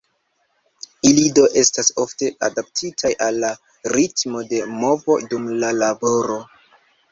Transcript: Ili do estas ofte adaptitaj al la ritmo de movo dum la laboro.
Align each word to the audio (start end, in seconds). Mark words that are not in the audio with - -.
Ili 1.09 1.25
do 1.39 1.43
estas 1.61 1.91
ofte 2.05 2.31
adaptitaj 2.47 3.13
al 3.27 3.39
la 3.45 3.53
ritmo 3.97 4.43
de 4.55 4.65
movo 4.81 5.21
dum 5.29 5.49
la 5.67 5.73
laboro. 5.85 6.43